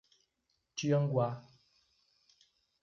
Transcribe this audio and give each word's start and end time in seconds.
Tianguá 0.75 1.29